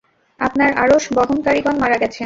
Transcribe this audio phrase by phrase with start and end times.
[0.39, 2.19] আপনার আরশ বহনকারিগণ মারা গেছেন।